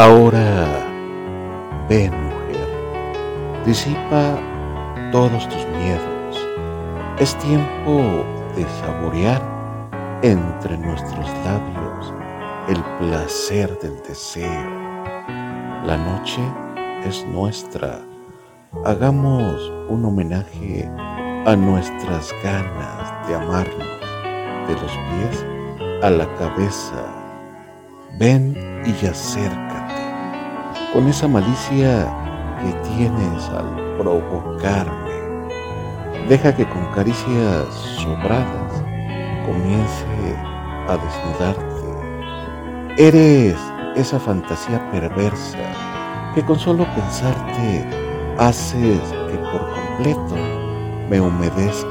Ahora, 0.00 0.86
ven 1.86 2.10
mujer, 2.10 3.62
disipa 3.66 4.38
todos 5.12 5.46
tus 5.50 5.66
miedos. 5.76 6.48
Es 7.18 7.36
tiempo 7.36 8.24
de 8.56 8.64
saborear 8.80 9.42
entre 10.22 10.78
nuestros 10.78 11.26
labios 11.44 12.14
el 12.68 12.82
placer 12.98 13.78
del 13.80 14.02
deseo. 14.08 14.70
La 15.84 15.98
noche 15.98 16.40
es 17.04 17.26
nuestra. 17.26 18.00
Hagamos 18.86 19.70
un 19.90 20.06
homenaje 20.06 20.90
a 21.44 21.54
nuestras 21.56 22.34
ganas 22.42 23.28
de 23.28 23.34
amarnos 23.34 24.00
de 24.66 24.72
los 24.72 24.92
pies 24.92 25.44
a 26.02 26.08
la 26.08 26.26
cabeza. 26.36 27.19
Ven 28.18 28.54
y 28.84 29.06
acércate 29.06 29.70
con 30.92 31.06
esa 31.08 31.28
malicia 31.28 32.06
que 32.60 32.72
tienes 32.90 33.48
al 33.50 33.96
provocarme. 33.98 35.10
Deja 36.28 36.54
que 36.54 36.68
con 36.68 36.84
caricias 36.92 37.66
sobradas 37.96 38.82
comience 39.46 40.36
a 40.88 40.96
desnudarte. 40.96 41.70
Eres 42.98 43.56
esa 43.96 44.18
fantasía 44.18 44.90
perversa 44.90 45.58
que 46.34 46.44
con 46.44 46.58
solo 46.58 46.84
pensarte 46.94 47.84
haces 48.38 49.00
que 49.30 49.38
por 49.52 49.70
completo 49.70 50.36
me 51.08 51.20
humedezca. 51.20 51.86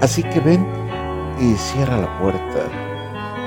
Así 0.00 0.22
que 0.22 0.40
ven 0.40 0.66
y 1.38 1.54
cierra 1.54 1.98
la 1.98 2.18
puerta. 2.18 2.91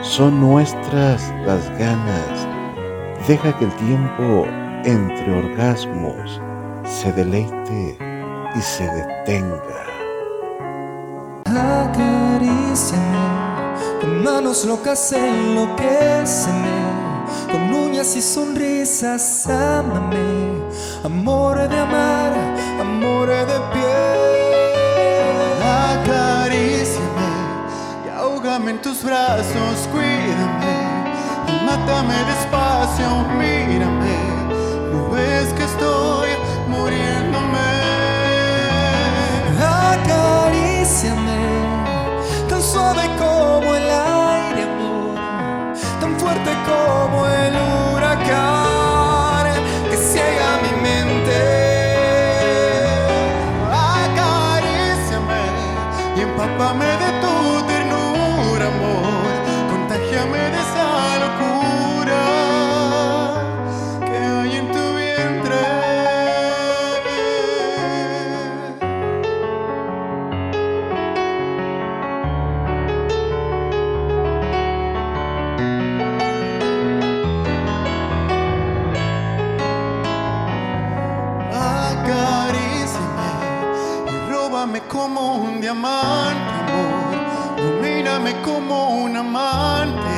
Son 0.08 0.40
nuestras 0.40 1.34
las 1.46 1.68
ganas. 1.80 2.48
Deja 3.28 3.58
que 3.58 3.66
el 3.66 3.72
tiempo 3.76 4.46
entre 4.86 5.34
orgasmos 5.36 6.40
se 6.86 7.12
deleite 7.12 7.98
y 8.56 8.62
se 8.62 8.84
detenga. 8.84 9.84
Acaríciame, 11.46 13.18
con 14.00 14.24
manos 14.24 14.64
locas 14.66 15.12
enloqueceme, 15.12 16.84
con 17.52 17.74
uñas 17.74 18.16
y 18.16 18.22
sonrisas 18.22 19.48
ámame, 19.48 20.62
amor 21.04 21.68
de 21.68 21.80
amar, 21.80 22.32
amor 22.80 23.28
de 23.28 23.60
piel. 23.74 24.55
Tus 28.86 29.04
brazos, 29.04 29.90
cuídame 29.92 30.76
mátame 31.66 32.14
despacio, 32.26 33.08
mírame, 33.40 34.18
no 34.92 35.10
ves 35.10 35.52
que 35.54 35.64
estoy 35.64 36.30
muriéndome. 36.68 37.72
Acaríciame, 39.60 41.44
tan 42.48 42.62
suave 42.62 43.10
como 43.18 43.74
el 43.74 43.90
aire, 43.90 44.64
amor, 44.70 45.18
tan 46.00 46.20
fuerte 46.20 46.52
como 46.70 47.26
el 47.26 47.54
huracán 47.96 49.48
que 49.90 49.98
ciega 49.98 50.50
mi 50.64 50.74
mente. 50.88 51.42
Acaríciame 53.98 55.44
y 56.16 56.22
empápame 56.22 56.86
de 56.86 57.10
tu 57.22 57.75
como 84.82 85.36
un 85.36 85.62
diamante, 85.62 86.54
amor. 86.62 87.16
Domíname 87.58 88.42
como 88.42 89.04
un 89.04 89.16
amante, 89.16 90.16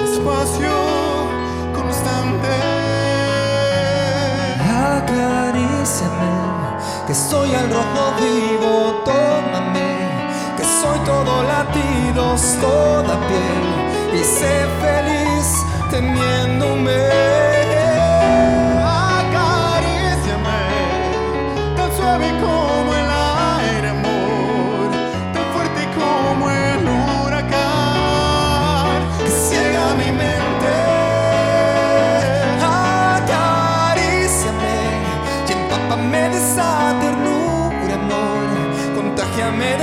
despacio, 0.00 0.70
constante. 1.74 2.48
Acaríciame, 4.96 6.34
que 7.06 7.14
soy 7.14 7.50
el 7.50 7.70
rojo 7.70 8.14
vivo, 8.20 9.02
tómame, 9.04 9.90
que 10.56 10.64
soy 10.64 10.98
todo 11.04 11.42
latidos, 11.42 12.56
toda 12.60 13.16
piel, 13.28 14.20
y 14.20 14.24
sé 14.24 14.66
feliz 14.80 15.64
teniéndome. 15.90 17.65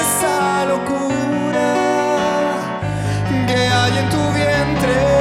esa 0.03 0.65
locura 0.65 1.71
que 3.47 3.59
hay 3.77 3.97
en 4.01 4.09
tu 4.09 4.21
vientre. 4.33 5.12